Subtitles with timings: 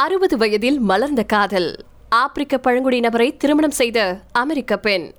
[0.00, 1.76] அறுபது வயதில் மலர்ந்த காதல்.
[2.08, 3.98] ஆப்பிரிக்க பழங்குடி நபரை திருமணம் செய்த
[4.32, 5.12] அமெரிக்க பெண்.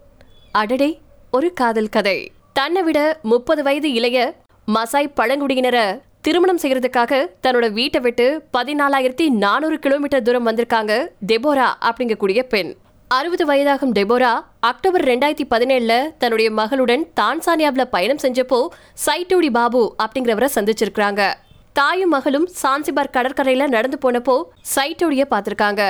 [0.52, 1.00] அடடே
[1.32, 2.32] ஒரு காதல் கதை.
[2.54, 4.36] தன்னை விட முப்பது வயது இளைய
[4.68, 12.74] மசாய் பழங்குடியினரை திருமணம் செய்யறதுக்காக தன்னோட வீட்டை விட்டு பதினாலாயிரத்தி நானூறு கிலோமீட்டர் தூரம் வந்திருக்காங்க டெபோரா அப்படிங்கக்கூடிய பெண்.
[13.08, 18.68] அறுபது வயதாகும் டெபோரா அக்டோபர் ரெண்டாயிரத்தி பதினேழுல தன்னுடைய மகளுடன் தான்சானியாவில் பயணம் செஞ்சப்போ
[19.06, 21.34] சைட்டோடி பாபு அப்படிங்கிறவரை சந்திச்சிருக்கிறாங்க.
[21.78, 24.36] தாயும் மகளும் சான்சிபார் கடற்கரையில நடந்து போனப்போ
[24.76, 25.82] சைட்டோடிய பார்த்திருக்காங்க.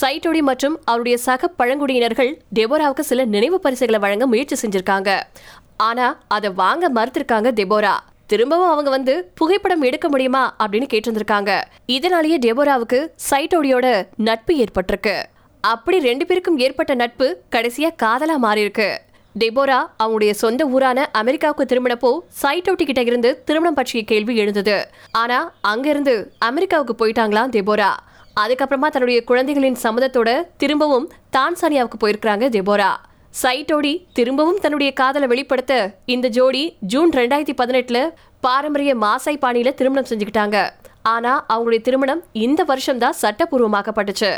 [0.00, 5.10] சைட்டோடி மற்றும் அவருடைய சக பழங்குடியினர்கள் டெபோராவுக்கு சில நினைவு பரிசுகளை வழங்க முயற்சி செஞ்சிருக்காங்க.
[5.76, 7.94] ஆனா அதை வாங்க மறுத்திருக்காங்க டெபோரா.
[8.26, 11.60] திரும்பவும் அவங்க வந்து புகைப்படம் எடுக்க முடியுமா அப்படின்னு கேட்டிருந்திருக்காங்க.
[11.86, 13.00] இதனாலேயே டெபோராவுக்கு
[13.30, 15.16] சைட்டோடியோட நட்பு ஏற்பட்டிருக்கு.
[15.60, 18.90] அப்படி ரெண்டு பேருக்கும் ஏற்பட்ட நட்பு கடைசியா காதலா மாறியிருக்கு.
[19.40, 22.10] டெபோரா அவங்களுடைய சொந்த ஊரான அமெரிக்காவுக்கு திரும்பினப்போ
[22.42, 24.76] சைட்டோட்டி கிட்ட இருந்து திருமணம் பற்றிய கேள்வி எழுந்தது.
[25.12, 27.90] ஆனா அங்கிருந்து அமெரிக்காவுக்கு போயிட்டாங்களாம் டெபோரா.
[28.40, 32.90] அதுக்கப்புறமா தன்னுடைய குழந்தைகளின் சம்மதத்தோட திரும்பவும் தான்சானியாவுக்கு போயிருக்கிறாங்க டெபோரா.
[33.42, 35.74] சைட்டோடி திரும்பவும் தன்னுடைய காதலை வெளிப்படுத்த
[36.14, 37.98] இந்த ஜோடி ஜூன் ரெண்டாயிரத்தி பதினெட்டுல
[38.40, 40.70] பாரம்பரிய மாசாய் பாணியில திருமணம் செஞ்சுக்கிட்டாங்க.
[41.02, 44.32] ஆனா அவங்களுடைய திருமணம் இந்த வருஷம்தான் சட்டப்பூர்வமாக்கப்பட்டுச்சு.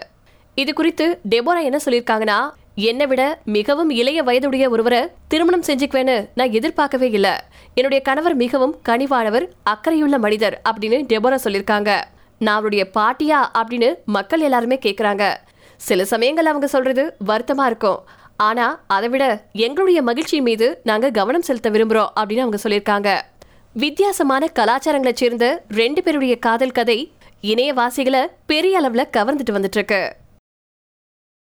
[0.54, 2.38] இது குறித்து டெபோரா என்ன சொல்லியிருக்காங்கன்னா
[2.74, 7.30] என்னை விட மிகவும் இளைய வயதுடைய ஒருவரை திருமணம் செஞ்சுக்குவேன்னு நான் எதிர்பார்க்கவே இல்லை.
[7.74, 12.02] என்னுடைய கணவர் மிகவும் கனிவானவர் அக்கறையுள்ள மனிதர் அப்படின்னு டெபோரா சொல்லியிருக்காங்க.
[12.38, 15.34] நான் அவருடைய பாட்டியா அப்படின்னு மக்கள் எல்லாருமே கேட்குறாங்க
[15.76, 17.98] சில சமயங்கள் அவங்க சொல்றது வருத்தமா இருக்கும்.
[18.36, 23.20] ஆனா அதை விட எங்களுடைய மகிழ்ச்சி மீது நாங்க கவனம் செலுத்த விரும்புறோம் அப்படின்னு அவங்க சொல்லியிருக்காங்க.
[23.72, 30.16] வித்தியாசமான கலாச்சாரங்களை சேர்ந்த ரெண்டு பேருடைய காதல் கதை இணையவாசிகளை பெரிய அளவுல கவர்ந்துட்டு வந்துட்டு இருக்கு.